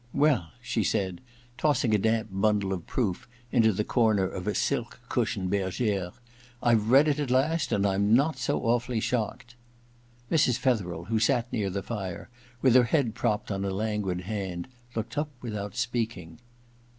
* 0.07 0.13
Well,' 0.23 0.49
she 0.63 0.83
said, 0.83 1.21
tossing 1.59 1.93
a 1.93 1.99
damp 1.99 2.29
bundle 2.31 2.73
of 2.73 2.87
proof 2.87 3.27
into 3.51 3.71
the 3.71 3.83
corner 3.83 4.23
of 4.27 4.47
a 4.47 4.55
silk 4.55 4.99
cushioned 5.09 5.51
bergere, 5.51 6.11
'Fve 6.63 6.89
read 6.89 7.07
it 7.07 7.19
at 7.19 7.29
last 7.29 7.71
and 7.71 7.85
I'm 7.85 8.15
not 8.15 8.39
so 8.39 8.61
awfully 8.61 8.99
shocked!' 8.99 9.55
Mrs. 10.31 10.57
Fetherel, 10.57 11.05
who 11.05 11.19
sat 11.19 11.53
near 11.53 11.69
the 11.69 11.83
fire 11.83 12.31
with 12.63 12.73
her 12.73 12.85
head 12.85 13.13
propped 13.13 13.51
on 13.51 13.63
a 13.63 13.69
languid 13.69 14.21
hand, 14.21 14.67
looked 14.95 15.19
up 15.19 15.29
without 15.39 15.75
speaking. 15.75 16.39